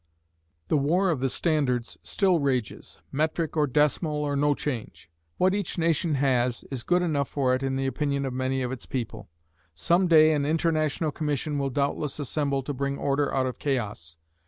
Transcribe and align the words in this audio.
The 0.69 0.77
war 0.79 1.11
of 1.11 1.19
the 1.19 1.29
standards 1.29 1.99
still 2.01 2.39
rages 2.39 2.97
metric, 3.11 3.55
or 3.55 3.67
decimal, 3.67 4.15
or 4.15 4.35
no 4.35 4.55
change. 4.55 5.11
What 5.37 5.53
each 5.53 5.77
nation 5.77 6.15
has 6.15 6.63
is 6.71 6.81
good 6.81 7.03
enough 7.03 7.29
for 7.29 7.53
it 7.53 7.61
in 7.61 7.75
the 7.75 7.85
opinion 7.85 8.25
of 8.25 8.33
many 8.33 8.63
of 8.63 8.71
its 8.71 8.87
people. 8.87 9.29
Some 9.75 10.07
day 10.07 10.33
an 10.33 10.43
international 10.43 11.11
commission 11.11 11.59
will 11.59 11.69
doubtless 11.69 12.17
assemble 12.17 12.63
to 12.63 12.73
bring 12.73 12.97
order 12.97 13.31
out 13.31 13.45
of 13.45 13.59
chaos. 13.59 14.17